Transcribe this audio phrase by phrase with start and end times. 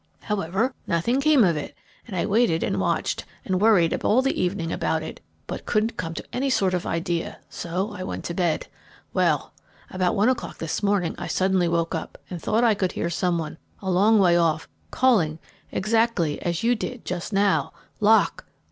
[0.21, 1.75] However, nothing came of it,
[2.07, 6.15] and I waited and watched, and worried all the evening about it, but couldn't come
[6.15, 8.65] to any sort of idea, so I went to bed.
[9.13, 9.53] Well,
[9.91, 13.37] about one o'clock this morning I suddenly woke up and thought I could hear some
[13.37, 15.37] one a long way off calling
[15.71, 18.47] exactly as you did just now, 'Lock!